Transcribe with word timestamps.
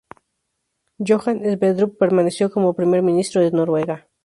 Johan 0.97 1.43
Sverdrup 1.43 1.95
permaneció 1.99 2.49
como 2.49 2.73
Primer 2.73 3.03
ministro 3.03 3.39
de 3.39 3.51
Noruega. 3.51 4.07